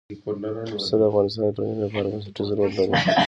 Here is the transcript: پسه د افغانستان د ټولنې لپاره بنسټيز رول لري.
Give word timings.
پسه 0.77 0.95
د 0.99 1.01
افغانستان 1.09 1.43
د 1.45 1.51
ټولنې 1.55 1.77
لپاره 1.85 2.07
بنسټيز 2.13 2.49
رول 2.57 2.71
لري. 2.77 2.93